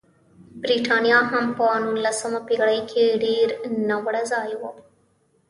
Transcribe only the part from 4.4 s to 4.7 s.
و.